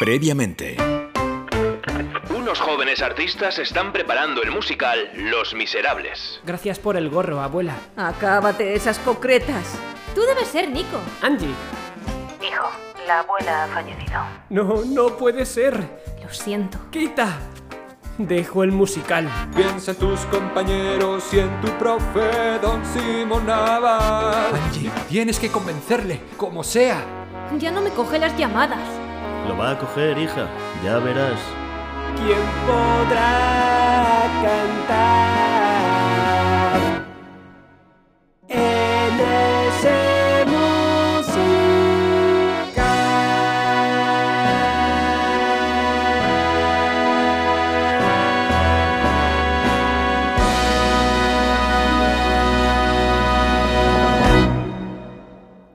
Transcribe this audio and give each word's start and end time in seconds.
Previamente. 0.00 0.78
Unos 2.34 2.58
jóvenes 2.58 3.02
artistas 3.02 3.58
están 3.58 3.92
preparando 3.92 4.42
el 4.42 4.50
musical 4.50 5.10
Los 5.14 5.52
Miserables. 5.52 6.40
Gracias 6.46 6.78
por 6.78 6.96
el 6.96 7.10
gorro, 7.10 7.42
abuela. 7.42 7.74
Acábate 7.98 8.74
esas 8.74 8.98
concretas. 8.98 9.78
Tú 10.14 10.22
debes 10.22 10.48
ser 10.48 10.70
Nico. 10.70 10.98
Angie. 11.20 11.50
Hijo, 12.40 12.70
la 13.06 13.18
abuela 13.18 13.64
ha 13.64 13.68
fallecido. 13.68 14.22
No, 14.48 14.82
no 14.86 15.18
puede 15.18 15.44
ser. 15.44 15.78
Lo 16.22 16.32
siento. 16.32 16.78
Quita. 16.90 17.38
Dejo 18.16 18.64
el 18.64 18.72
musical. 18.72 19.28
Piensa 19.54 19.90
en 19.90 19.98
tus 19.98 20.20
compañeros 20.20 21.24
y 21.34 21.40
en 21.40 21.60
tu 21.60 21.68
profe, 21.72 22.58
Don 22.62 22.82
Simón 22.86 23.44
Naval. 23.44 24.54
Angie, 24.54 24.90
tienes 25.10 25.38
que 25.38 25.50
convencerle, 25.50 26.22
como 26.38 26.64
sea. 26.64 27.04
Ya 27.58 27.70
no 27.70 27.82
me 27.82 27.90
coge 27.90 28.18
las 28.18 28.34
llamadas. 28.38 28.99
Lo 29.50 29.56
va 29.56 29.72
a 29.72 29.78
coger, 29.78 30.16
hija. 30.16 30.48
Ya 30.84 31.00
verás. 31.00 31.40
¿Quién 32.16 32.38
podrá 32.68 34.28
cantar 34.44 35.50
en 38.46 39.20
ese 39.20 40.44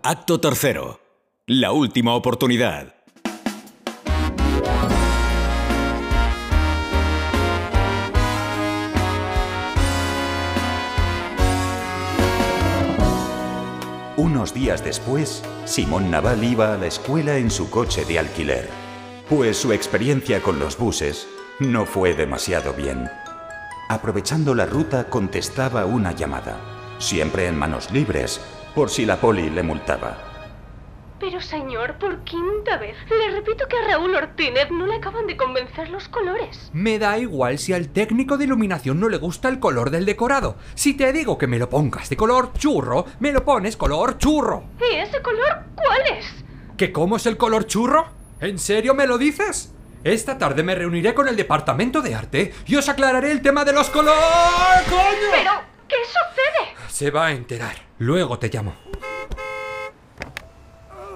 Acto 0.02 0.40
tercero. 0.40 1.02
La 1.46 1.74
última 1.74 2.16
oportunidad. 2.16 2.95
Días 14.54 14.84
después, 14.84 15.44
Simón 15.66 16.12
Naval 16.12 16.44
iba 16.44 16.74
a 16.74 16.78
la 16.78 16.88
escuela 16.88 17.38
en 17.38 17.50
su 17.50 17.70
coche 17.70 18.06
de 18.06 18.20
alquiler, 18.20 18.70
pues 19.30 19.58
su 19.58 19.74
experiencia 19.74 20.42
con 20.42 20.60
los 20.60 20.78
buses 20.78 21.28
no 21.60 21.86
fue 21.86 22.14
demasiado 22.14 22.74
bien. 22.74 23.10
Aprovechando 23.90 24.56
la 24.56 24.66
ruta 24.66 25.06
contestaba 25.10 25.86
una 25.86 26.12
llamada, 26.12 26.60
siempre 27.00 27.48
en 27.48 27.58
manos 27.58 27.92
libres, 27.92 28.42
por 28.74 28.90
si 28.90 29.06
la 29.06 29.18
poli 29.18 29.50
le 29.50 29.64
multaba. 29.64 30.35
Pero 31.26 31.42
señor, 31.42 31.96
por 31.96 32.24
quinta 32.24 32.78
vez, 32.78 32.96
le 33.10 33.32
repito 33.32 33.68
que 33.68 33.76
a 33.76 33.88
Raúl 33.88 34.14
Ortínez 34.14 34.70
no 34.70 34.86
le 34.86 34.98
acaban 34.98 35.26
de 35.26 35.36
convencer 35.36 35.90
los 35.90 36.08
colores. 36.08 36.70
Me 36.72 37.00
da 37.00 37.18
igual 37.18 37.58
si 37.58 37.74
al 37.74 37.90
técnico 37.90 38.38
de 38.38 38.44
iluminación 38.44 39.00
no 39.00 39.10
le 39.10 39.18
gusta 39.18 39.50
el 39.50 39.60
color 39.60 39.90
del 39.90 40.06
decorado. 40.06 40.56
Si 40.76 40.94
te 40.94 41.12
digo 41.12 41.40
que 41.40 41.48
me 41.48 41.58
lo 41.58 41.68
pongas 41.68 42.10
de 42.10 42.16
color 42.16 42.54
churro, 42.54 43.08
me 43.20 43.32
lo 43.32 43.44
pones 43.44 43.76
color 43.76 44.20
churro. 44.20 44.66
¿Y 44.80 44.98
ese 44.98 45.20
color 45.24 45.64
cuál 45.74 46.02
es? 46.16 46.28
¿Que 46.78 46.92
cómo 46.92 47.16
es 47.16 47.26
el 47.26 47.38
color 47.38 47.66
churro? 47.66 48.06
¿En 48.40 48.60
serio 48.60 48.94
me 48.94 49.08
lo 49.08 49.18
dices? 49.18 49.74
Esta 50.04 50.38
tarde 50.38 50.62
me 50.62 50.76
reuniré 50.76 51.16
con 51.16 51.28
el 51.28 51.36
departamento 51.36 52.04
de 52.04 52.14
arte 52.14 52.54
y 52.68 52.76
os 52.76 52.88
aclararé 52.88 53.32
el 53.32 53.42
tema 53.42 53.66
de 53.66 53.74
los 53.74 53.90
colores. 53.90 54.22
¡Coño! 54.88 55.32
¿Pero 55.32 55.52
qué 55.88 55.96
sucede? 56.06 56.88
Se 56.88 57.10
va 57.10 57.26
a 57.26 57.32
enterar. 57.32 57.78
Luego 57.98 58.38
te 58.38 58.50
llamo. 58.50 58.76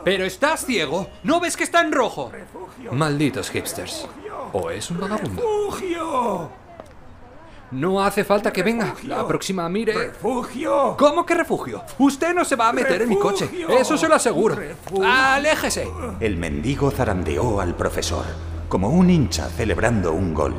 Pero 0.03 0.25
estás 0.25 0.65
ciego. 0.65 1.07
¿No 1.23 1.39
ves 1.39 1.57
que 1.57 1.63
está 1.63 1.81
en 1.81 1.91
rojo? 1.91 2.31
Malditos 2.91 3.49
hipsters. 3.49 4.07
¿O 4.53 4.69
es 4.69 4.89
un 4.89 4.99
vagabundo? 4.99 5.41
¡Refugio! 5.41 6.49
No 7.71 8.01
hace 8.03 8.23
falta 8.23 8.51
que 8.51 8.63
venga. 8.63 8.95
La 9.03 9.27
próxima 9.27 9.69
mire. 9.69 9.93
¡Refugio! 9.93 10.95
¿Cómo 10.97 11.23
que 11.25 11.35
refugio? 11.35 11.83
Usted 11.99 12.33
no 12.33 12.43
se 12.43 12.55
va 12.55 12.69
a 12.69 12.73
meter 12.73 13.03
en 13.03 13.09
mi 13.09 13.17
coche. 13.17 13.49
Eso 13.69 13.95
se 13.95 14.07
lo 14.07 14.15
aseguro. 14.15 14.55
¡Refugio! 14.55 15.07
¡Aléjese! 15.07 15.87
El 16.19 16.37
mendigo 16.37 16.89
zarandeó 16.89 17.61
al 17.61 17.75
profesor, 17.75 18.25
como 18.69 18.89
un 18.89 19.11
hincha 19.11 19.47
celebrando 19.49 20.13
un 20.13 20.33
gol. 20.33 20.55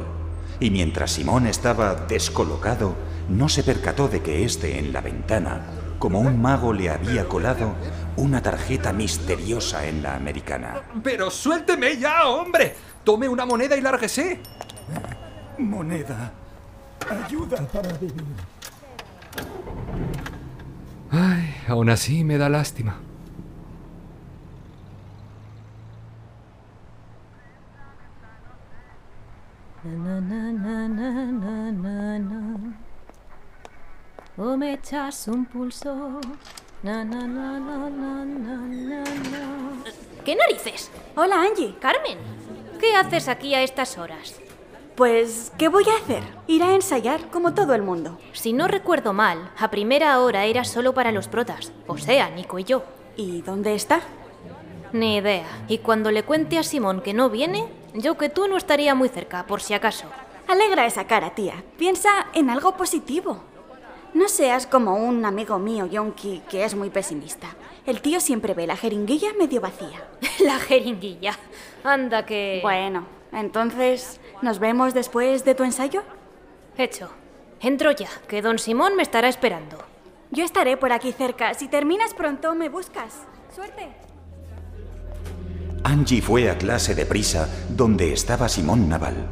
Y 0.60 0.70
mientras 0.70 1.10
Simón 1.12 1.46
estaba 1.48 1.94
descolocado, 1.94 2.94
no 3.28 3.48
se 3.48 3.64
percató 3.64 4.06
de 4.06 4.22
que 4.22 4.44
éste 4.44 4.78
en 4.78 4.92
la 4.92 5.00
ventana, 5.00 5.62
como 5.98 6.20
un 6.20 6.40
mago 6.40 6.72
le 6.72 6.90
había 6.90 7.28
colado 7.28 7.74
una 8.16 8.42
tarjeta 8.42 8.92
misteriosa 8.92 9.86
en 9.86 10.02
la 10.02 10.14
americana. 10.14 10.82
Pero 11.02 11.30
suélteme 11.30 11.96
ya, 11.96 12.26
hombre. 12.26 12.74
Tome 13.04 13.28
una 13.28 13.46
moneda 13.46 13.76
y 13.76 13.80
lárguese. 13.80 14.40
Moneda. 15.58 16.32
Ayuda 17.08 17.66
para 17.66 17.92
vivir. 17.94 18.24
Ay, 21.10 21.54
aún 21.68 21.90
así 21.90 22.24
me 22.24 22.38
da 22.38 22.48
lástima. 22.48 22.96
Na, 29.82 30.20
na, 30.20 30.52
na, 30.52 30.88
na, 30.88 31.32
na, 31.32 31.72
na, 31.72 32.18
na. 32.18 32.76
O 34.36 34.56
me 34.56 34.74
echas 34.74 35.26
un 35.28 35.46
pulso. 35.46 36.20
Na, 36.82 37.04
na, 37.04 37.26
na, 37.26 37.60
na, 37.60 37.76
na, 37.90 38.24
na, 38.24 38.56
na, 38.56 39.04
na. 39.04 39.84
¿Qué 40.24 40.34
narices? 40.34 40.90
Hola, 41.14 41.42
Angie. 41.42 41.74
Carmen, 41.78 42.16
¿qué 42.80 42.96
haces 42.96 43.28
aquí 43.28 43.54
a 43.54 43.62
estas 43.62 43.98
horas? 43.98 44.40
Pues, 44.94 45.52
¿qué 45.58 45.68
voy 45.68 45.84
a 45.84 46.02
hacer? 46.02 46.22
Ir 46.46 46.62
a 46.62 46.74
ensayar 46.74 47.28
como 47.28 47.52
todo 47.52 47.74
el 47.74 47.82
mundo. 47.82 48.18
Si 48.32 48.54
no 48.54 48.66
recuerdo 48.66 49.12
mal, 49.12 49.50
a 49.58 49.70
primera 49.70 50.18
hora 50.20 50.46
era 50.46 50.64
solo 50.64 50.94
para 50.94 51.12
los 51.12 51.28
protas, 51.28 51.70
o 51.86 51.98
sea, 51.98 52.30
Nico 52.30 52.58
y 52.58 52.64
yo. 52.64 52.82
¿Y 53.14 53.42
dónde 53.42 53.74
está? 53.74 54.00
Ni 54.94 55.18
idea. 55.18 55.64
Y 55.68 55.78
cuando 55.78 56.10
le 56.10 56.22
cuente 56.22 56.56
a 56.56 56.62
Simón 56.62 57.02
que 57.02 57.12
no 57.12 57.28
viene, 57.28 57.68
yo 57.92 58.16
que 58.16 58.30
tú 58.30 58.48
no 58.48 58.56
estaría 58.56 58.94
muy 58.94 59.10
cerca, 59.10 59.46
por 59.46 59.60
si 59.60 59.74
acaso. 59.74 60.06
Alegra 60.48 60.86
esa 60.86 61.06
cara, 61.06 61.34
tía. 61.34 61.62
Piensa 61.76 62.28
en 62.32 62.48
algo 62.48 62.74
positivo. 62.78 63.49
No 64.12 64.28
seas 64.28 64.66
como 64.66 64.96
un 64.96 65.24
amigo 65.24 65.58
mío, 65.58 65.86
Yonki, 65.86 66.42
que 66.48 66.64
es 66.64 66.74
muy 66.74 66.90
pesimista. 66.90 67.48
El 67.86 68.00
tío 68.00 68.20
siempre 68.20 68.54
ve 68.54 68.66
la 68.66 68.76
jeringuilla 68.76 69.28
medio 69.38 69.60
vacía. 69.60 70.08
La 70.40 70.58
jeringuilla. 70.58 71.32
Anda 71.84 72.26
que... 72.26 72.60
Bueno, 72.62 73.06
entonces, 73.32 74.20
¿nos 74.42 74.58
vemos 74.58 74.94
después 74.94 75.44
de 75.44 75.54
tu 75.54 75.64
ensayo? 75.64 76.02
Hecho. 76.76 77.10
Entro 77.60 77.92
ya, 77.92 78.08
que 78.26 78.42
don 78.42 78.58
Simón 78.58 78.96
me 78.96 79.02
estará 79.02 79.28
esperando. 79.28 79.78
Yo 80.30 80.44
estaré 80.44 80.76
por 80.76 80.92
aquí 80.92 81.12
cerca. 81.12 81.54
Si 81.54 81.68
terminas 81.68 82.14
pronto, 82.14 82.54
me 82.54 82.68
buscas. 82.68 83.14
Suerte. 83.54 83.88
Angie 85.84 86.22
fue 86.22 86.50
a 86.50 86.58
clase 86.58 86.94
de 86.94 87.06
prisa 87.06 87.48
donde 87.68 88.12
estaba 88.12 88.48
Simón 88.48 88.88
Naval, 88.88 89.28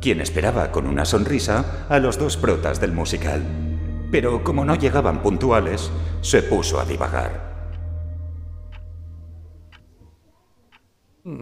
quien 0.00 0.20
esperaba 0.20 0.70
con 0.70 0.86
una 0.86 1.04
sonrisa 1.04 1.86
a 1.88 1.98
los 1.98 2.18
dos 2.18 2.36
protas 2.36 2.80
del 2.80 2.92
musical. 2.92 3.67
Pero 4.10 4.42
como 4.42 4.64
no 4.64 4.74
llegaban 4.74 5.22
puntuales, 5.22 5.90
se 6.22 6.42
puso 6.42 6.80
a 6.80 6.84
divagar. 6.84 7.48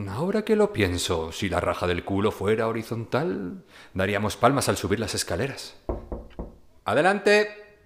Ahora 0.09 0.45
que 0.45 0.57
lo 0.57 0.73
pienso, 0.73 1.31
si 1.31 1.49
la 1.49 1.61
raja 1.61 1.87
del 1.87 2.05
culo 2.05 2.33
fuera 2.33 2.67
horizontal, 2.67 3.65
daríamos 3.95 4.37
palmas 4.37 4.69
al 4.69 4.77
subir 4.77 4.99
las 4.99 5.15
escaleras. 5.15 5.77
¡Adelante! 6.85 7.81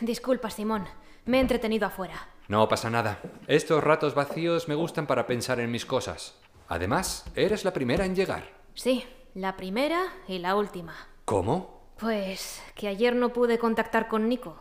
Disculpa, 0.00 0.50
Simón. 0.50 0.86
Me 1.24 1.38
he 1.38 1.40
entretenido 1.40 1.86
afuera. 1.86 2.28
No 2.48 2.66
pasa 2.68 2.90
nada. 2.90 3.20
Estos 3.46 3.84
ratos 3.84 4.14
vacíos 4.14 4.66
me 4.66 4.74
gustan 4.74 5.06
para 5.06 5.26
pensar 5.26 5.60
en 5.60 5.70
mis 5.70 5.86
cosas. 5.86 6.36
Además, 6.68 7.26
eres 7.36 7.64
la 7.64 7.72
primera 7.72 8.04
en 8.04 8.16
llegar. 8.16 8.44
Sí, 8.74 9.04
la 9.34 9.56
primera 9.56 10.02
y 10.26 10.38
la 10.38 10.56
última. 10.56 10.94
¿Cómo? 11.24 11.77
Pues 11.98 12.62
que 12.76 12.86
ayer 12.86 13.14
no 13.14 13.32
pude 13.32 13.58
contactar 13.58 14.06
con 14.06 14.28
Nico. 14.28 14.56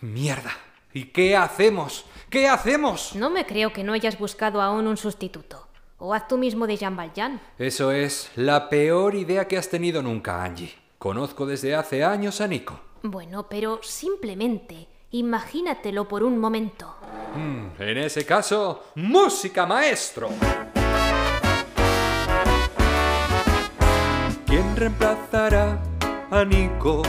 Mierda. 0.00 0.52
¿Y 0.92 1.06
qué 1.06 1.36
hacemos? 1.36 2.04
¿Qué 2.30 2.48
hacemos? 2.48 3.14
No 3.16 3.30
me 3.30 3.46
creo 3.46 3.72
que 3.72 3.82
no 3.82 3.92
hayas 3.92 4.18
buscado 4.18 4.62
aún 4.62 4.86
un 4.86 4.96
sustituto. 4.96 5.66
O 5.98 6.14
haz 6.14 6.28
tú 6.28 6.38
mismo 6.38 6.66
de 6.66 6.76
Jean 6.76 6.96
Valjean. 6.96 7.40
Eso 7.58 7.90
es 7.92 8.30
la 8.36 8.68
peor 8.68 9.14
idea 9.14 9.48
que 9.48 9.58
has 9.58 9.68
tenido 9.68 10.02
nunca, 10.02 10.42
Angie. 10.42 10.74
Conozco 10.98 11.46
desde 11.46 11.74
hace 11.74 12.04
años 12.04 12.40
a 12.40 12.46
Nico. 12.46 12.78
Bueno, 13.02 13.48
pero 13.48 13.80
simplemente 13.82 14.86
imagínatelo 15.10 16.06
por 16.06 16.22
un 16.22 16.38
momento. 16.38 16.94
Mm, 17.34 17.82
en 17.82 17.98
ese 17.98 18.24
caso, 18.24 18.84
música 18.94 19.66
maestro. 19.66 20.28
¿Quién 24.46 24.76
reemplazará 24.76 25.89
a 26.30 26.44
Nico? 26.44 27.02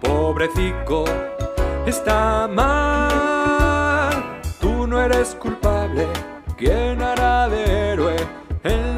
Pobrecico, 0.00 1.04
está 1.86 2.48
mal. 2.48 4.40
Tú 4.60 4.86
no 4.86 5.00
eres 5.00 5.34
culpable. 5.34 6.06
¿Quién 6.56 7.02
hará 7.02 7.48
de 7.48 7.92
héroe 7.92 8.16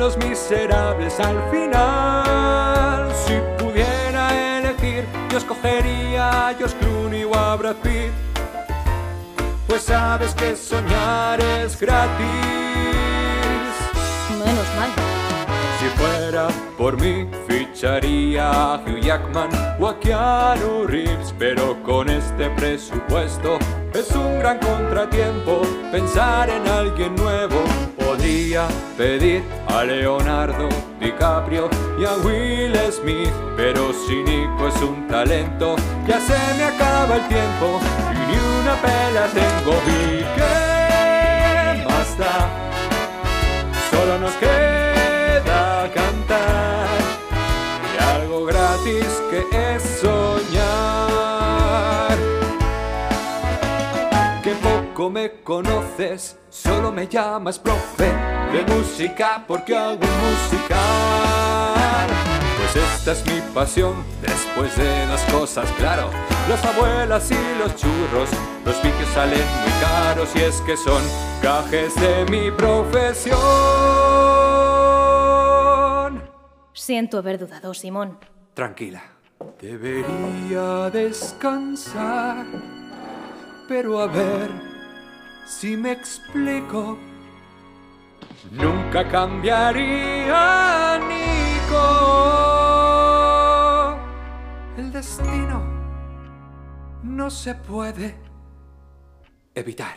los 0.03 0.17
miserables 0.17 1.21
al 1.21 1.39
final. 1.53 3.13
Si 3.25 3.35
pudiera 3.63 4.59
elegir, 4.59 5.05
yo 5.31 5.39
escogería 5.39 6.49
a 6.49 6.55
George 6.55 6.77
Clooney 6.81 7.23
o 7.23 7.33
a 7.33 7.55
Brad 7.55 7.77
Pitt. 7.77 8.11
Pues 9.69 9.83
sabes 9.83 10.35
que 10.35 10.57
soñar 10.57 11.41
es 11.41 11.79
gratis. 11.79 12.27
Menos 14.45 14.67
mal. 14.77 15.12
Fuera 16.03 16.49
por 16.77 17.01
mí, 17.01 17.29
ficharía 17.47 18.51
a 18.51 18.75
Hugh 18.79 19.01
Jackman 19.01 19.51
o 19.79 19.87
a 19.87 20.01
Keanu 20.01 20.85
Reeves, 20.85 21.33
pero 21.39 21.81
con 21.85 22.11
este 22.11 22.51
presupuesto 22.51 23.57
es 23.95 24.11
un 24.11 24.41
gran 24.41 24.59
contratiempo 24.59 25.63
pensar 25.93 26.51
en 26.51 26.67
alguien 26.67 27.15
nuevo. 27.15 27.63
Podría 27.97 28.67
pedir 28.99 29.45
a 29.69 29.85
Leonardo 29.85 30.69
DiCaprio 30.99 31.71
y 32.01 32.05
a 32.05 32.15
Will 32.15 32.77
Smith, 32.91 33.33
pero 33.57 33.93
si 33.93 34.25
Nico 34.25 34.67
es 34.67 34.83
un 34.83 35.07
talento, 35.07 35.77
ya 36.09 36.19
se 36.19 36.37
me 36.57 36.65
acaba 36.65 37.15
el 37.15 37.29
tiempo 37.29 37.79
y 38.11 38.19
ni 38.27 38.61
una 38.61 38.75
pela 38.83 39.27
tengo. 39.29 39.73
¿Y 39.87 40.19
qué 40.35 41.85
más 41.89 42.19
da? 42.19 42.51
Solo 43.93 44.19
nos 44.19 44.33
queda 44.33 44.72
Me 55.11 55.43
conoces, 55.43 56.39
solo 56.49 56.93
me 56.93 57.09
llamas 57.09 57.59
profe 57.59 58.05
de 58.53 58.65
música 58.73 59.45
porque 59.49 59.77
hago 59.77 59.95
un 59.95 59.99
musical. 59.99 60.79
Pues 62.57 62.77
esta 62.77 63.13
es 63.13 63.27
mi 63.27 63.41
pasión, 63.53 63.95
después 64.21 64.77
de 64.77 65.07
dos 65.07 65.21
cosas, 65.23 65.69
claro. 65.73 66.09
Las 66.49 66.65
abuelas 66.65 67.29
y 67.33 67.59
los 67.59 67.75
churros, 67.75 68.31
los 68.65 68.81
vídeos 68.81 69.09
salen 69.13 69.41
muy 69.41 69.73
caros 69.81 70.31
y 70.37 70.41
es 70.41 70.61
que 70.61 70.77
son 70.77 71.03
gajes 71.43 71.95
de 71.97 72.25
mi 72.31 72.53
profesión. 72.53 73.37
Siento 76.73 77.19
haber 77.19 77.41
dudado, 77.41 77.75
Simón. 77.75 78.19
Tranquila. 78.55 79.03
Debería 79.61 80.91
descansar, 80.91 82.47
pero 83.69 84.01
a 84.01 84.07
ver 84.07 84.72
si 85.47 85.77
me 85.77 85.93
explico. 85.93 86.99
Nunca 88.51 89.09
cambiaría 89.09 90.99
Nico. 90.99 91.79
El 94.77 94.93
destino 94.93 95.63
no 97.03 97.31
se 97.31 97.55
puede 97.55 98.15
evitar. 99.55 99.97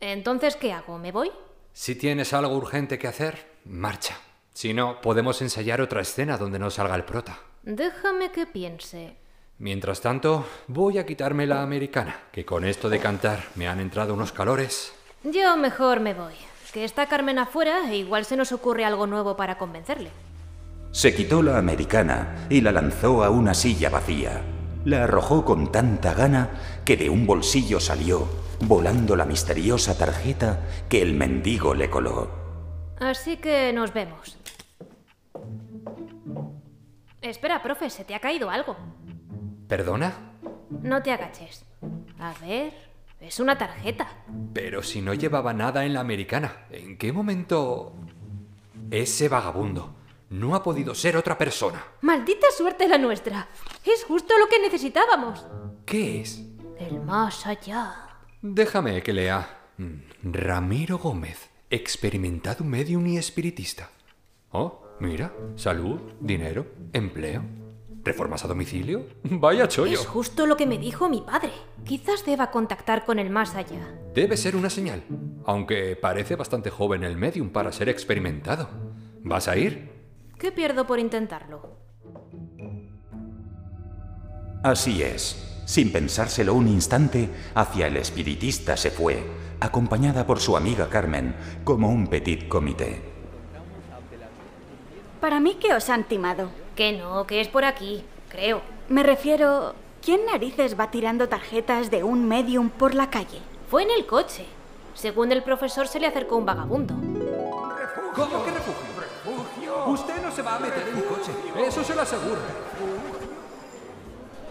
Entonces, 0.00 0.56
¿qué 0.56 0.72
hago? 0.72 0.98
¿Me 0.98 1.12
voy? 1.12 1.30
Si 1.72 1.94
tienes 1.94 2.32
algo 2.32 2.54
urgente 2.56 2.98
que 2.98 3.08
hacer, 3.08 3.58
marcha. 3.64 4.16
Si 4.52 4.74
no, 4.74 5.00
podemos 5.00 5.40
ensayar 5.42 5.80
otra 5.80 6.02
escena 6.02 6.36
donde 6.36 6.58
no 6.58 6.70
salga 6.70 6.94
el 6.94 7.04
prota. 7.04 7.38
Déjame 7.62 8.30
que 8.30 8.46
piense. 8.46 9.16
Mientras 9.58 10.00
tanto, 10.00 10.46
voy 10.66 10.98
a 10.98 11.06
quitarme 11.06 11.46
la 11.46 11.62
americana, 11.62 12.16
que 12.32 12.44
con 12.44 12.64
esto 12.64 12.88
de 12.88 12.98
cantar 12.98 13.44
me 13.54 13.68
han 13.68 13.78
entrado 13.78 14.12
unos 14.12 14.32
calores. 14.32 14.92
Yo 15.22 15.56
mejor 15.56 16.00
me 16.00 16.12
voy. 16.12 16.34
Que 16.72 16.84
está 16.84 17.06
Carmen 17.06 17.38
afuera 17.38 17.88
e 17.88 17.98
igual 17.98 18.24
se 18.24 18.36
nos 18.36 18.50
ocurre 18.50 18.84
algo 18.84 19.06
nuevo 19.06 19.36
para 19.36 19.56
convencerle. 19.58 20.10
Se 20.90 21.14
quitó 21.14 21.40
la 21.40 21.56
americana 21.56 22.46
y 22.50 22.60
la 22.62 22.72
lanzó 22.72 23.22
a 23.22 23.30
una 23.30 23.54
silla 23.54 23.90
vacía. 23.90 24.42
La 24.84 25.04
arrojó 25.04 25.44
con 25.44 25.70
tanta 25.70 26.14
gana 26.14 26.50
que 26.84 26.96
de 26.96 27.08
un 27.08 27.26
bolsillo 27.26 27.78
salió, 27.78 28.28
volando 28.60 29.14
la 29.14 29.24
misteriosa 29.24 29.96
tarjeta 29.96 30.66
que 30.88 31.00
el 31.00 31.14
mendigo 31.14 31.74
le 31.74 31.88
coló. 31.88 32.28
Así 32.98 33.36
que 33.36 33.72
nos 33.72 33.94
vemos. 33.94 34.36
Espera, 37.22 37.62
profe, 37.62 37.88
se 37.88 38.04
te 38.04 38.16
ha 38.16 38.20
caído 38.20 38.50
algo. 38.50 38.76
¿Perdona? 39.68 40.32
No 40.82 41.02
te 41.02 41.12
agaches. 41.12 41.64
A 42.18 42.34
ver, 42.40 42.72
es 43.20 43.40
una 43.40 43.56
tarjeta. 43.56 44.08
Pero 44.52 44.82
si 44.82 45.00
no 45.00 45.14
llevaba 45.14 45.52
nada 45.52 45.84
en 45.84 45.94
la 45.94 46.00
americana, 46.00 46.66
¿en 46.70 46.96
qué 46.98 47.12
momento... 47.12 47.94
Ese 48.90 49.28
vagabundo 49.28 49.94
no 50.30 50.54
ha 50.54 50.62
podido 50.62 50.94
ser 50.94 51.16
otra 51.16 51.38
persona? 51.38 51.82
Maldita 52.02 52.46
suerte 52.56 52.88
la 52.88 52.98
nuestra. 52.98 53.48
Es 53.84 54.04
justo 54.04 54.34
lo 54.38 54.48
que 54.48 54.60
necesitábamos. 54.60 55.46
¿Qué 55.86 56.20
es? 56.20 56.42
El 56.78 57.00
más 57.00 57.46
allá. 57.46 57.94
Déjame 58.42 59.02
que 59.02 59.12
lea. 59.12 59.70
Mm, 59.78 60.32
Ramiro 60.32 60.98
Gómez, 60.98 61.50
experimentado 61.70 62.64
medium 62.64 63.06
y 63.06 63.16
espiritista. 63.16 63.90
Oh, 64.50 64.82
mira, 65.00 65.32
salud, 65.56 66.00
dinero, 66.20 66.66
empleo, 66.92 67.42
reformas 68.04 68.44
a 68.44 68.48
domicilio. 68.48 69.06
Vaya 69.24 69.66
chollo. 69.66 70.00
Es 70.00 70.06
justo 70.06 70.46
lo 70.46 70.56
que 70.56 70.66
me 70.66 70.78
dijo 70.78 71.08
mi 71.08 71.22
padre. 71.22 71.50
Quizás 71.84 72.24
deba 72.24 72.50
contactar 72.50 73.04
con 73.04 73.18
el 73.18 73.30
más 73.30 73.54
allá. 73.54 73.98
Debe 74.14 74.36
ser 74.36 74.56
una 74.56 74.70
señal, 74.70 75.02
aunque 75.44 75.96
parece 75.96 76.36
bastante 76.36 76.70
joven 76.70 77.02
el 77.02 77.16
medium 77.16 77.50
para 77.50 77.72
ser 77.72 77.88
experimentado. 77.88 78.68
¿Vas 79.22 79.48
a 79.48 79.56
ir? 79.56 79.90
¿Qué 80.38 80.52
pierdo 80.52 80.86
por 80.86 80.98
intentarlo? 80.98 81.78
Así 84.62 85.02
es. 85.02 85.62
Sin 85.66 85.92
pensárselo 85.92 86.54
un 86.54 86.68
instante, 86.68 87.30
hacia 87.54 87.86
el 87.86 87.96
espiritista 87.96 88.76
se 88.76 88.90
fue, 88.90 89.22
acompañada 89.60 90.26
por 90.26 90.40
su 90.40 90.56
amiga 90.56 90.88
Carmen, 90.90 91.34
como 91.64 91.88
un 91.88 92.06
petit 92.06 92.48
comité. 92.48 93.02
Para 95.20 95.40
mí 95.40 95.54
que 95.54 95.72
os 95.72 95.88
han 95.88 96.04
timado. 96.04 96.63
Que 96.76 96.92
no, 96.92 97.26
que 97.26 97.40
es 97.40 97.48
por 97.48 97.64
aquí, 97.64 98.04
creo. 98.28 98.62
Me 98.88 99.02
refiero... 99.02 99.74
¿Quién 100.04 100.26
narices 100.26 100.78
va 100.78 100.90
tirando 100.90 101.30
tarjetas 101.30 101.90
de 101.90 102.04
un 102.04 102.28
medium 102.28 102.68
por 102.68 102.94
la 102.94 103.08
calle? 103.08 103.40
Fue 103.70 103.84
en 103.84 103.90
el 103.90 104.04
coche. 104.04 104.44
Según 104.92 105.32
el 105.32 105.42
profesor 105.42 105.88
se 105.88 105.98
le 105.98 106.06
acercó 106.06 106.36
un 106.36 106.44
vagabundo. 106.44 106.92
¿Cómo 108.14 108.44
que 108.44 108.50
refugio? 108.50 108.94
Usted 109.86 110.22
no 110.22 110.30
se 110.30 110.42
va 110.42 110.56
a 110.56 110.58
meter 110.58 110.86
en 110.88 110.96
mi 110.96 111.02
coche, 111.02 111.32
eso 111.66 111.82
se 111.82 111.94
lo 111.94 112.02
aseguro. 112.02 112.40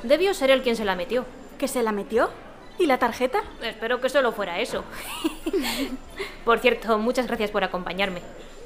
Debió 0.02 0.34
ser 0.34 0.50
él 0.50 0.64
quien 0.64 0.76
se 0.76 0.86
la 0.86 0.96
metió. 0.96 1.26
¿Que 1.58 1.68
se 1.68 1.84
la 1.84 1.92
metió? 1.92 2.30
¿Y 2.80 2.88
la 2.88 2.98
tarjeta? 2.98 3.44
Espero 3.62 4.02
que 4.02 4.10
solo 4.10 4.32
fuera 4.32 4.60
eso. 4.60 4.84
por 6.46 6.60
cierto, 6.60 6.98
muchas 6.98 7.28
gracias 7.28 7.52
por 7.52 7.64
acompañarme. 7.64 8.22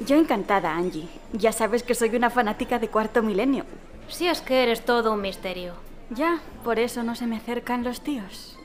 Yo 0.05 0.15
encantada, 0.15 0.75
Angie. 0.75 1.07
Ya 1.33 1.51
sabes 1.51 1.83
que 1.83 1.95
soy 1.95 2.15
una 2.15 2.29
fanática 2.29 2.79
de 2.79 2.89
cuarto 2.89 3.23
milenio. 3.23 3.65
Si 4.07 4.27
es 4.27 4.41
que 4.41 4.63
eres 4.63 4.85
todo 4.85 5.13
un 5.13 5.21
misterio. 5.21 5.73
Ya, 6.09 6.39
por 6.63 6.79
eso 6.79 7.03
no 7.03 7.15
se 7.15 7.27
me 7.27 7.37
acercan 7.37 7.83
los 7.83 8.01
tíos. 8.01 8.57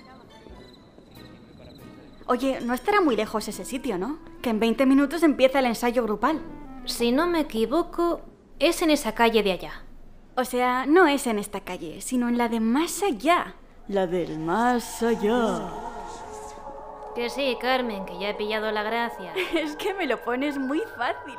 Oye, 2.27 2.61
no 2.61 2.75
estará 2.75 3.01
muy 3.01 3.17
lejos 3.17 3.49
ese 3.49 3.65
sitio, 3.65 3.99
¿no? 3.99 4.19
Que 4.41 4.51
en 4.51 4.61
20 4.61 4.87
minutos 4.87 5.23
empieza 5.23 5.59
el 5.59 5.67
ensayo 5.67 6.03
grupal. 6.05 6.41
Si 6.85 7.13
no 7.13 7.27
me 7.27 7.41
equivoco, 7.41 8.21
es 8.59 8.83
en 8.83 8.91
esa 8.91 9.13
calle 9.13 9.43
de 9.43 9.53
allá. 9.53 9.73
O 10.37 10.45
sea, 10.45 10.87
no 10.87 11.07
es 11.07 11.27
en 11.27 11.39
esta 11.39 11.61
calle, 11.61 12.01
sino 12.01 12.29
en 12.29 12.39
la 12.39 12.49
de 12.49 12.61
más 12.61 13.03
allá. 13.03 13.57
La 13.89 14.07
del 14.07 14.39
más 14.39 15.03
allá. 15.03 15.92
Que 17.15 17.29
sí, 17.29 17.59
Carmen, 17.61 18.07
que 18.07 18.19
ya 18.19 18.31
he 18.31 18.35
pillado 18.35 18.71
la 18.73 18.83
gracia. 18.83 19.33
es 19.55 19.77
que 19.77 19.93
me 19.93 20.07
lo 20.07 20.23
pones 20.23 20.59
muy 20.59 20.83
fácil. 20.97 21.39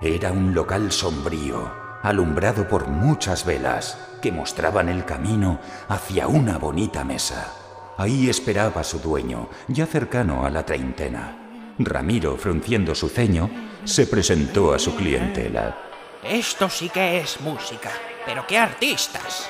Era 0.00 0.30
un 0.30 0.54
local 0.54 0.92
sombrío, 0.92 1.72
alumbrado 2.02 2.68
por 2.68 2.86
muchas 2.86 3.44
velas 3.44 3.98
que 4.22 4.30
mostraban 4.30 4.88
el 4.88 5.04
camino 5.04 5.58
hacia 5.88 6.28
una 6.28 6.58
bonita 6.58 7.02
mesa. 7.02 7.52
Ahí 7.96 8.28
esperaba 8.28 8.84
su 8.84 9.00
dueño, 9.00 9.48
ya 9.68 9.86
cercano 9.86 10.44
a 10.44 10.50
la 10.50 10.64
treintena. 10.64 11.74
Ramiro, 11.78 12.36
frunciendo 12.36 12.94
su 12.94 13.08
ceño, 13.08 13.50
se 13.84 14.06
presentó 14.06 14.72
a 14.74 14.78
su 14.78 14.94
clientela. 14.94 15.76
Esto 16.22 16.68
sí 16.68 16.90
que 16.90 17.18
es 17.18 17.40
música, 17.40 17.90
pero 18.24 18.46
qué 18.46 18.58
artistas. 18.58 19.48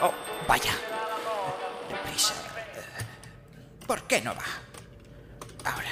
Oh, 0.00 0.12
vaya. 0.46 0.72
Qué 4.08 4.20
no 4.20 4.34
va? 4.34 5.70
Ahora, 5.70 5.88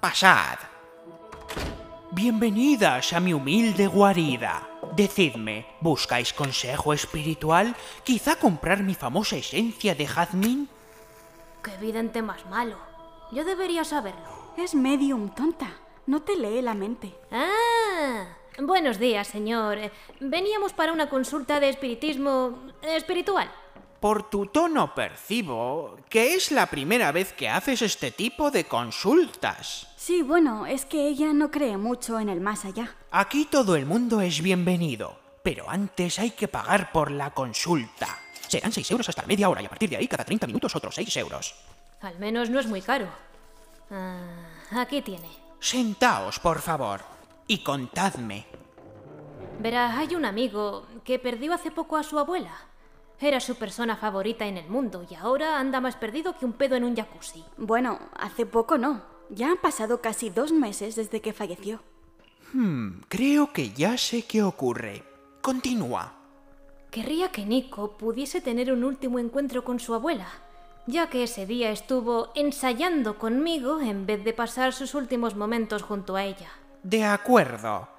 pasad. 0.00 0.58
Bienvenidas 2.12 3.12
a 3.12 3.20
mi 3.20 3.32
humilde 3.34 3.86
guarida. 3.86 4.68
Decidme, 4.94 5.66
¿buscáis 5.80 6.32
consejo 6.32 6.92
espiritual? 6.92 7.76
¿Quizá 8.04 8.36
comprar 8.36 8.82
mi 8.82 8.94
famosa 8.94 9.36
esencia 9.36 9.94
de 9.94 10.06
jazmín? 10.06 10.68
Qué 11.62 11.76
vidente 11.78 12.22
más 12.22 12.46
malo. 12.46 12.78
Yo 13.32 13.44
debería 13.44 13.84
saberlo. 13.84 14.52
Es 14.56 14.74
medium, 14.74 15.34
tonta. 15.34 15.68
No 16.06 16.22
te 16.22 16.36
lee 16.36 16.62
la 16.62 16.74
mente. 16.74 17.12
Ah, 17.30 18.24
buenos 18.60 18.98
días, 18.98 19.26
señor. 19.26 19.76
Eh, 19.76 19.92
Veníamos 20.20 20.72
para 20.72 20.92
una 20.92 21.10
consulta 21.10 21.60
de 21.60 21.68
espiritismo 21.68 22.62
espiritual. 22.82 23.50
Por 24.06 24.30
tu 24.30 24.46
tono 24.46 24.94
percibo 24.94 25.96
que 26.08 26.34
es 26.34 26.52
la 26.52 26.66
primera 26.66 27.10
vez 27.10 27.32
que 27.32 27.48
haces 27.48 27.82
este 27.82 28.12
tipo 28.12 28.52
de 28.52 28.62
consultas. 28.62 29.88
Sí, 29.96 30.22
bueno, 30.22 30.64
es 30.64 30.84
que 30.84 31.08
ella 31.08 31.32
no 31.32 31.50
cree 31.50 31.76
mucho 31.76 32.20
en 32.20 32.28
el 32.28 32.40
más 32.40 32.64
allá. 32.64 32.94
Aquí 33.10 33.46
todo 33.46 33.74
el 33.74 33.84
mundo 33.84 34.20
es 34.20 34.40
bienvenido, 34.40 35.18
pero 35.42 35.68
antes 35.68 36.20
hay 36.20 36.30
que 36.30 36.46
pagar 36.46 36.92
por 36.92 37.10
la 37.10 37.30
consulta. 37.30 38.06
Serán 38.46 38.70
6 38.70 38.88
euros 38.92 39.08
hasta 39.08 39.22
la 39.22 39.26
media 39.26 39.48
hora 39.48 39.60
y 39.60 39.66
a 39.66 39.70
partir 39.70 39.90
de 39.90 39.96
ahí 39.96 40.06
cada 40.06 40.24
30 40.24 40.46
minutos 40.46 40.76
otros 40.76 40.94
6 40.94 41.16
euros. 41.16 41.56
Al 42.00 42.16
menos 42.20 42.48
no 42.48 42.60
es 42.60 42.68
muy 42.68 42.82
caro. 42.82 43.08
Ah, 43.90 44.20
aquí 44.70 45.02
tiene. 45.02 45.28
Sentaos, 45.58 46.38
por 46.38 46.60
favor, 46.60 47.00
y 47.48 47.58
contadme. 47.58 48.46
Verá, 49.58 49.98
hay 49.98 50.14
un 50.14 50.24
amigo 50.24 50.86
que 51.02 51.18
perdió 51.18 51.52
hace 51.52 51.72
poco 51.72 51.96
a 51.96 52.04
su 52.04 52.20
abuela. 52.20 52.54
Era 53.20 53.40
su 53.40 53.54
persona 53.54 53.96
favorita 53.96 54.46
en 54.46 54.58
el 54.58 54.68
mundo 54.68 55.06
y 55.08 55.14
ahora 55.14 55.58
anda 55.58 55.80
más 55.80 55.96
perdido 55.96 56.36
que 56.36 56.44
un 56.44 56.52
pedo 56.52 56.76
en 56.76 56.84
un 56.84 56.94
jacuzzi. 56.94 57.44
Bueno, 57.56 57.98
hace 58.14 58.44
poco 58.44 58.76
no. 58.76 59.02
Ya 59.30 59.50
han 59.50 59.56
pasado 59.56 60.00
casi 60.00 60.30
dos 60.30 60.52
meses 60.52 60.96
desde 60.96 61.20
que 61.20 61.32
falleció. 61.32 61.80
Hmm, 62.52 63.00
creo 63.08 63.52
que 63.52 63.70
ya 63.70 63.96
sé 63.96 64.22
qué 64.22 64.42
ocurre. 64.42 65.02
Continúa. 65.40 66.12
Querría 66.90 67.30
que 67.30 67.44
Nico 67.44 67.96
pudiese 67.96 68.40
tener 68.40 68.72
un 68.72 68.84
último 68.84 69.18
encuentro 69.18 69.64
con 69.64 69.80
su 69.80 69.94
abuela, 69.94 70.28
ya 70.86 71.08
que 71.10 71.24
ese 71.24 71.46
día 71.46 71.70
estuvo 71.70 72.32
ensayando 72.34 73.18
conmigo 73.18 73.80
en 73.80 74.06
vez 74.06 74.24
de 74.24 74.32
pasar 74.32 74.72
sus 74.72 74.94
últimos 74.94 75.34
momentos 75.34 75.82
junto 75.82 76.16
a 76.16 76.24
ella. 76.24 76.50
De 76.82 77.04
acuerdo. 77.04 77.95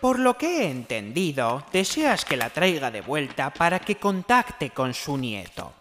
Por 0.00 0.20
lo 0.20 0.38
que 0.38 0.62
he 0.62 0.70
entendido, 0.70 1.64
deseas 1.72 2.24
que 2.24 2.36
la 2.36 2.50
traiga 2.50 2.90
de 2.90 3.00
vuelta 3.00 3.52
para 3.52 3.80
que 3.80 3.96
contacte 3.96 4.70
con 4.70 4.94
su 4.94 5.16
nieto. 5.16 5.72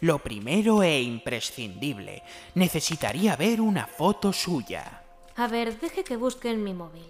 Lo 0.00 0.18
primero 0.18 0.82
e 0.82 1.00
imprescindible, 1.00 2.22
necesitaría 2.54 3.36
ver 3.36 3.60
una 3.60 3.86
foto 3.86 4.32
suya. 4.32 5.02
A 5.36 5.46
ver, 5.46 5.78
deje 5.78 6.02
que 6.02 6.16
busque 6.16 6.50
en 6.50 6.64
mi 6.64 6.74
móvil. 6.74 7.06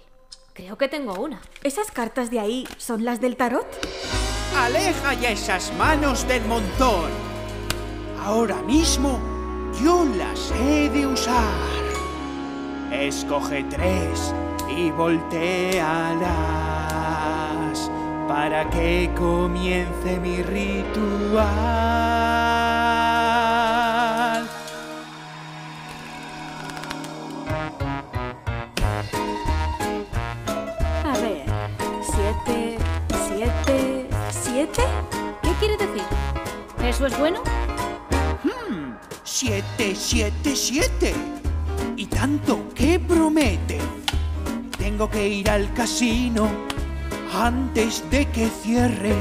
Creo 0.52 0.76
que 0.76 0.88
tengo 0.88 1.14
una. 1.14 1.40
¿Esas 1.62 1.90
cartas 1.90 2.30
de 2.30 2.40
ahí 2.40 2.68
son 2.76 3.04
las 3.04 3.20
del 3.20 3.36
tarot? 3.36 3.66
Aleja 4.58 5.14
ya 5.14 5.30
esas 5.30 5.72
manos 5.78 6.28
del 6.28 6.44
montón. 6.44 7.10
Ahora 8.18 8.60
mismo 8.62 9.18
yo 9.82 10.04
las 10.04 10.50
he 10.50 10.90
de 10.90 11.06
usar. 11.06 11.70
Escoge 12.92 13.64
tres 13.70 14.34
y 14.76 14.90
voltealas 14.90 16.30
para 18.28 18.68
que 18.70 19.10
comience 19.16 20.18
mi 20.20 20.42
ritual. 20.42 21.44
A 31.04 31.12
ver, 31.20 31.44
siete, 32.02 32.78
siete, 33.26 34.08
siete. 34.30 34.82
¿Qué 35.42 35.52
quiere 35.58 35.76
decir? 35.76 36.04
¿Eso 36.84 37.06
es 37.06 37.18
bueno? 37.18 37.42
Hmm, 38.44 38.94
siete, 39.24 39.94
siete, 39.96 40.54
siete. 40.54 41.14
Y 41.96 42.06
tanto 42.06 42.60
promete. 42.74 42.89
Tengo 45.00 45.12
que 45.12 45.28
ir 45.28 45.48
al 45.48 45.72
casino 45.72 46.46
antes 47.32 48.04
de 48.10 48.26
que 48.26 48.48
cierre. 48.48 49.14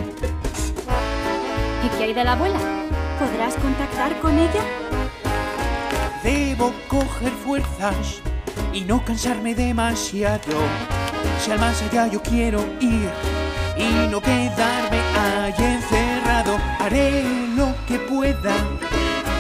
¿Y 1.86 1.88
qué 1.98 2.04
hay 2.04 2.14
de 2.14 2.22
la 2.22 2.34
abuela? 2.34 2.60
¿Podrás 3.18 3.56
contactar 3.56 4.20
con 4.20 4.38
ella? 4.38 4.62
Debo 6.22 6.74
coger 6.90 7.32
fuerzas 7.32 8.22
y 8.74 8.82
no 8.82 9.06
cansarme 9.06 9.56
demasiado. 9.56 10.52
Si 11.40 11.50
al 11.50 11.60
más 11.60 11.82
allá 11.84 12.08
yo 12.08 12.22
quiero 12.24 12.60
ir 12.82 13.10
y 13.78 14.10
no 14.12 14.20
quedarme 14.20 15.00
ahí 15.18 15.54
encerrado, 15.60 16.58
haré 16.80 17.24
lo 17.56 17.74
que 17.88 18.00
pueda. 18.00 18.54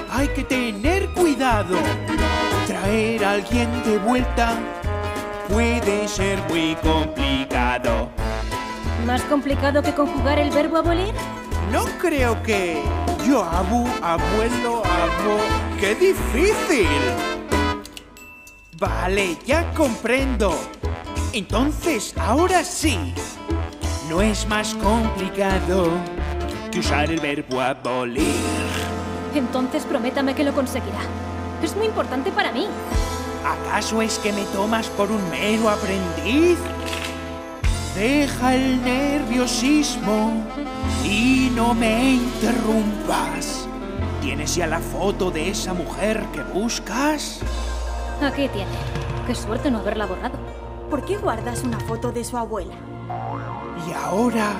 Hay 0.09 0.29
que 0.29 0.45
tener 0.45 1.09
cuidado. 1.09 1.75
Traer 2.65 3.25
a 3.25 3.31
alguien 3.31 3.69
de 3.83 3.97
vuelta 3.97 4.57
puede 5.49 6.07
ser 6.07 6.39
muy 6.49 6.75
complicado. 6.75 8.09
¿Más 9.05 9.21
complicado 9.23 9.81
que 9.81 9.93
conjugar 9.93 10.39
el 10.39 10.51
verbo 10.51 10.77
abolir? 10.77 11.13
No 11.71 11.85
creo 11.99 12.41
que 12.43 12.83
yo 13.27 13.43
abu, 13.43 13.87
abuelo, 14.01 14.83
abo. 14.85 15.39
¡Qué 15.79 15.95
difícil! 15.95 16.87
Vale, 18.77 19.37
ya 19.45 19.71
comprendo. 19.73 20.55
Entonces, 21.33 22.13
ahora 22.17 22.63
sí. 22.63 23.13
No 24.09 24.21
es 24.21 24.47
más 24.47 24.73
complicado 24.75 25.89
que 26.71 26.79
usar 26.79 27.11
el 27.11 27.19
verbo 27.19 27.61
abolir. 27.61 28.23
Entonces 29.35 29.85
prométame 29.85 30.33
que 30.33 30.43
lo 30.43 30.53
conseguirá. 30.53 31.01
Es 31.61 31.75
muy 31.75 31.85
importante 31.87 32.31
para 32.31 32.51
mí. 32.51 32.67
¿Acaso 33.45 34.01
es 34.01 34.19
que 34.19 34.33
me 34.33 34.43
tomas 34.45 34.87
por 34.87 35.11
un 35.11 35.29
mero 35.29 35.69
aprendiz? 35.69 36.57
Deja 37.95 38.55
el 38.55 38.83
nerviosismo 38.83 40.45
y 41.03 41.51
no 41.55 41.73
me 41.73 42.15
interrumpas. 42.15 43.67
¿Tienes 44.21 44.55
ya 44.55 44.67
la 44.67 44.79
foto 44.79 45.31
de 45.31 45.49
esa 45.49 45.73
mujer 45.73 46.25
que 46.33 46.43
buscas? 46.43 47.39
Aquí 48.21 48.47
tiene. 48.49 48.71
Qué 49.25 49.33
suerte 49.33 49.71
no 49.71 49.79
haberla 49.79 50.05
borrado. 50.05 50.37
¿Por 50.89 51.05
qué 51.05 51.17
guardas 51.17 51.63
una 51.63 51.79
foto 51.79 52.11
de 52.11 52.23
su 52.23 52.37
abuela? 52.37 52.75
Y 53.87 53.93
ahora, 53.93 54.51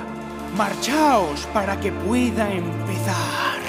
marchaos 0.56 1.46
para 1.52 1.78
que 1.78 1.92
pueda 1.92 2.50
empezar. 2.52 3.60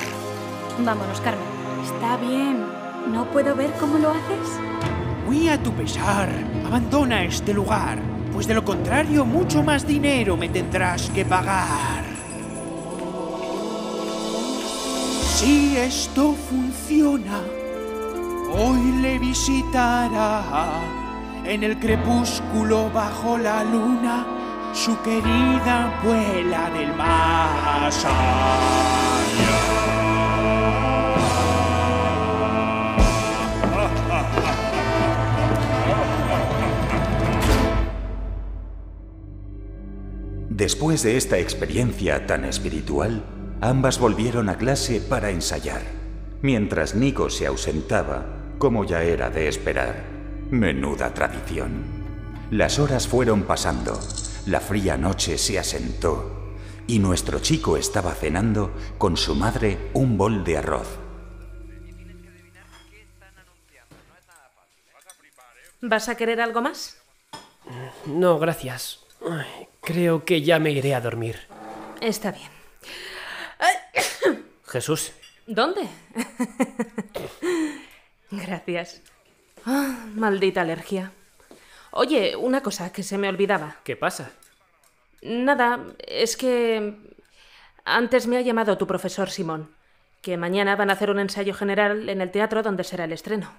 Vámonos, 0.79 1.19
Carmen. 1.21 1.45
Está 1.83 2.17
bien. 2.17 2.65
¿No 3.11 3.25
puedo 3.31 3.55
ver 3.55 3.71
cómo 3.79 3.97
lo 3.97 4.11
haces? 4.11 5.00
Muy 5.31 5.47
a 5.47 5.57
tu 5.63 5.71
pesar, 5.71 6.27
abandona 6.65 7.23
este 7.23 7.53
lugar, 7.53 7.97
pues 8.33 8.47
de 8.47 8.53
lo 8.53 8.65
contrario 8.65 9.23
mucho 9.23 9.63
más 9.63 9.87
dinero 9.87 10.35
me 10.35 10.49
tendrás 10.49 11.09
que 11.11 11.23
pagar. 11.23 12.03
Si 15.33 15.77
esto 15.77 16.35
funciona, 16.49 17.39
hoy 18.53 18.91
le 19.01 19.19
visitará 19.19 20.81
en 21.45 21.63
el 21.63 21.79
crepúsculo 21.79 22.91
bajo 22.91 23.37
la 23.37 23.63
luna 23.63 24.27
su 24.73 25.01
querida 25.01 25.97
abuela 25.97 26.69
del 26.71 26.93
más. 26.97 28.05
Después 40.61 41.01
de 41.01 41.17
esta 41.17 41.39
experiencia 41.39 42.27
tan 42.27 42.45
espiritual, 42.45 43.25
ambas 43.61 43.97
volvieron 43.97 44.47
a 44.47 44.59
clase 44.59 45.01
para 45.01 45.31
ensayar, 45.31 45.81
mientras 46.43 46.93
Nico 46.93 47.31
se 47.31 47.47
ausentaba, 47.47 48.27
como 48.59 48.85
ya 48.85 49.01
era 49.01 49.31
de 49.31 49.47
esperar. 49.47 50.03
Menuda 50.51 51.15
tradición. 51.15 51.83
Las 52.51 52.77
horas 52.77 53.07
fueron 53.07 53.41
pasando, 53.41 53.99
la 54.45 54.59
fría 54.59 54.97
noche 54.97 55.39
se 55.39 55.57
asentó, 55.57 56.53
y 56.85 56.99
nuestro 56.99 57.39
chico 57.39 57.75
estaba 57.75 58.13
cenando 58.13 58.71
con 58.99 59.17
su 59.17 59.33
madre 59.33 59.89
un 59.93 60.15
bol 60.15 60.43
de 60.43 60.57
arroz. 60.59 60.99
¿Vas 65.81 66.07
a 66.07 66.13
querer 66.13 66.39
algo 66.39 66.61
más? 66.61 67.01
No, 68.05 68.37
gracias. 68.37 69.01
Ay, 69.29 69.67
creo 69.81 70.25
que 70.25 70.41
ya 70.41 70.59
me 70.59 70.71
iré 70.71 70.95
a 70.95 71.01
dormir. 71.01 71.39
Está 72.01 72.31
bien. 72.31 72.49
Jesús, 74.65 75.11
¿Dónde? 75.47 75.81
Gracias. 78.31 79.01
Ah, 79.65 80.05
maldita 80.15 80.61
alergia. 80.61 81.11
Oye, 81.91 82.37
una 82.37 82.61
cosa 82.61 82.93
que 82.93 83.03
se 83.03 83.17
me 83.17 83.27
olvidaba. 83.27 83.77
¿qué 83.83 83.97
pasa? 83.97 84.31
Nada, 85.21 85.87
es 85.99 86.37
que 86.37 86.95
antes 87.83 88.27
me 88.27 88.37
ha 88.37 88.41
llamado 88.41 88.77
tu 88.77 88.87
profesor 88.87 89.29
Simón, 89.29 89.75
que 90.21 90.37
mañana 90.37 90.77
van 90.77 90.89
a 90.89 90.93
hacer 90.93 91.09
un 91.09 91.19
ensayo 91.19 91.53
general 91.53 92.07
en 92.07 92.21
el 92.21 92.31
teatro 92.31 92.63
donde 92.63 92.85
será 92.85 93.03
el 93.03 93.11
estreno. 93.11 93.51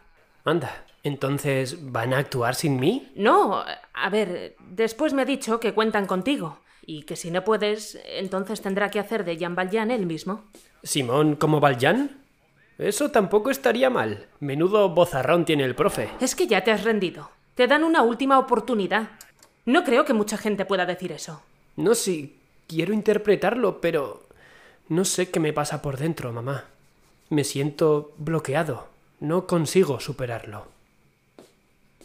Anda, 0.44 0.84
entonces, 1.04 1.90
¿van 1.92 2.14
a 2.14 2.18
actuar 2.18 2.54
sin 2.54 2.78
mí? 2.78 3.11
No, 3.16 3.62
a 3.94 4.11
ver, 4.11 4.56
después 4.70 5.12
me 5.12 5.22
ha 5.22 5.25
dicho 5.25 5.61
que 5.61 5.75
cuentan 5.75 6.06
contigo. 6.06 6.58
Y 6.84 7.02
que 7.02 7.16
si 7.16 7.30
no 7.30 7.44
puedes, 7.44 8.00
entonces 8.06 8.61
tendrá 8.61 8.90
que 8.90 8.99
hacer 8.99 9.25
de 9.25 9.37
Jean 9.37 9.54
Valjean 9.54 9.90
él 9.90 10.06
mismo. 10.06 10.44
¿Simón 10.82 11.37
como 11.37 11.61
Valjean? 11.61 12.22
Eso 12.78 13.11
tampoco 13.11 13.50
estaría 13.50 13.90
mal. 13.90 14.26
Menudo 14.40 14.88
bozarrón 14.88 15.44
tiene 15.44 15.64
el 15.64 15.76
profe. 15.76 16.08
Es 16.20 16.34
que 16.34 16.49
ya 16.49 16.64
te 16.64 16.72
has 16.72 16.82
rendido. 16.82 17.30
Te 17.54 17.68
dan 17.68 17.84
una 17.84 18.02
última 18.02 18.38
oportunidad. 18.38 19.11
No 19.64 19.84
creo 19.84 20.04
que 20.04 20.14
mucha 20.14 20.37
gente 20.37 20.64
pueda 20.64 20.87
decir 20.87 21.12
eso. 21.12 21.42
No, 21.76 21.94
sí, 21.94 22.40
quiero 22.66 22.92
interpretarlo, 22.92 23.80
pero 23.80 24.26
no 24.88 25.04
sé 25.04 25.30
qué 25.30 25.38
me 25.38 25.52
pasa 25.52 25.82
por 25.82 25.99
dentro, 25.99 26.32
mamá. 26.32 26.64
Me 27.28 27.44
siento 27.44 28.12
bloqueado. 28.18 28.91
No 29.23 29.47
consigo 29.47 30.00
superarlo. 30.00 30.67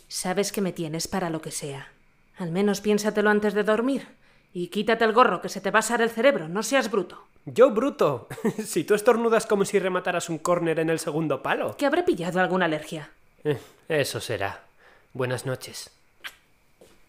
Sabes 0.08 0.52
que 0.52 0.62
me 0.62 0.72
tienes 0.72 1.08
para 1.08 1.32
lo 1.32 1.42
que 1.42 1.50
sea. 1.50 1.92
Al 2.38 2.52
menos 2.52 2.80
piénsatelo 2.80 3.32
antes 3.32 3.56
de 3.56 3.64
dormir. 3.64 4.08
Y 4.54 4.68
quítate 4.68 5.04
el 5.04 5.14
gorro, 5.14 5.42
que 5.42 5.50
se 5.50 5.60
te 5.60 5.72
va 5.72 5.80
a 5.80 5.80
asar 5.80 6.00
el 6.04 6.12
cerebro. 6.12 6.48
No 6.48 6.62
seas 6.62 6.92
bruto. 6.92 7.24
Yo 7.46 7.72
bruto. 7.72 8.28
si 8.64 8.84
tú 8.84 8.94
estornudas 8.94 9.48
como 9.48 9.66
si 9.66 9.80
remataras 9.80 10.30
un 10.30 10.38
córner 10.38 10.78
en 10.78 10.92
el 10.92 11.00
segundo 11.00 11.42
palo. 11.42 11.76
Que 11.76 11.88
habré 11.88 12.04
pillado 12.04 12.40
alguna 12.40 12.66
alergia. 12.66 13.10
Eh, 13.44 13.58
eso 13.90 14.22
será. 14.22 14.66
Buenas 15.12 15.48
noches. 15.48 15.90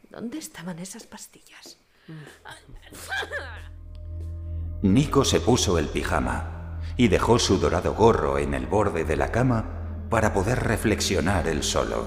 ¿Dónde 0.08 0.38
estaban 0.38 0.78
esas 0.78 1.04
pastillas? 1.04 1.76
Nico 4.80 5.26
se 5.26 5.40
puso 5.40 5.78
el 5.78 5.88
pijama 5.88 6.80
y 6.96 7.08
dejó 7.08 7.38
su 7.38 7.58
dorado 7.58 7.92
gorro 7.92 8.38
en 8.38 8.54
el 8.54 8.64
borde 8.64 9.04
de 9.04 9.16
la 9.16 9.30
cama 9.30 9.74
para 10.10 10.32
poder 10.32 10.60
reflexionar 10.60 11.48
él 11.48 11.62
solo. 11.62 12.06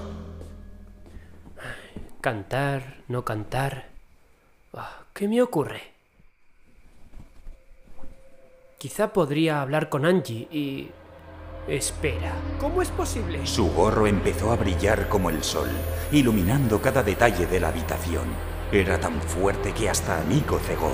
Cantar, 2.22 3.04
no 3.08 3.26
cantar. 3.26 3.90
Ah, 4.74 5.02
¿Qué 5.14 5.28
me 5.28 5.42
ocurre? 5.42 5.82
Quizá 8.78 9.14
podría 9.14 9.62
hablar 9.62 9.90
con 9.90 10.06
Angie 10.06 10.48
y... 10.52 10.92
Espera, 11.68 12.34
¿cómo 12.60 12.82
es 12.82 12.90
posible? 12.90 13.46
Su 13.46 13.72
gorro 13.72 14.08
empezó 14.08 14.52
a 14.52 14.56
brillar 14.56 15.08
como 15.08 15.30
el 15.30 15.44
sol, 15.44 15.70
iluminando 16.12 16.82
cada 16.82 17.04
detalle 17.04 17.46
de 17.46 17.60
la 17.60 17.68
habitación. 17.68 18.26
Era 18.72 19.00
tan 19.00 19.22
fuerte 19.22 19.72
que 19.72 19.88
hasta 19.88 20.20
a 20.20 20.24
Nico 20.24 20.58
cegó. 20.58 20.92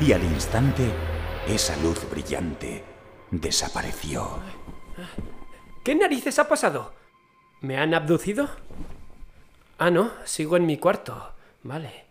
Y 0.00 0.12
al 0.12 0.24
instante, 0.24 0.90
esa 1.46 1.76
luz 1.76 2.08
brillante 2.10 2.82
desapareció. 3.30 4.40
¿Qué 5.84 5.96
narices 5.96 6.38
ha 6.38 6.48
pasado? 6.48 6.94
¿Me 7.60 7.76
han 7.76 7.92
abducido? 7.92 8.48
Ah, 9.78 9.90
no, 9.90 10.12
sigo 10.24 10.56
en 10.56 10.64
mi 10.64 10.78
cuarto. 10.78 11.34
Vale. 11.64 12.04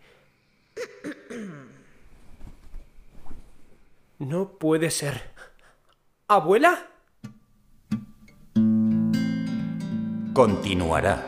No 4.19 4.49
puede 4.59 4.91
ser. 4.91 5.31
¿Abuela? 6.27 6.87
Continuará. 10.33 11.25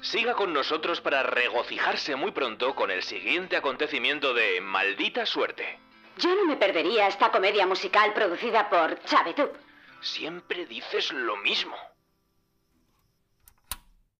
Siga 0.00 0.34
con 0.34 0.52
nosotros 0.52 1.00
para 1.00 1.22
regocijarse 1.22 2.16
muy 2.16 2.32
pronto 2.32 2.74
con 2.74 2.90
el 2.90 3.04
siguiente 3.04 3.56
acontecimiento 3.56 4.34
de 4.34 4.60
Maldita 4.60 5.26
Suerte. 5.26 5.78
Yo 6.18 6.34
no 6.34 6.44
me 6.44 6.56
perdería 6.56 7.06
esta 7.06 7.30
comedia 7.30 7.66
musical 7.66 8.12
producida 8.12 8.68
por 8.68 9.00
Chavetub. 9.04 9.69
Siempre 10.00 10.66
dices 10.66 11.12
lo 11.12 11.36
mismo. 11.38 11.76